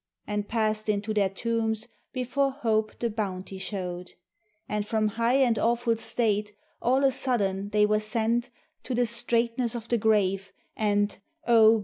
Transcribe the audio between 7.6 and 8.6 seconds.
they were sent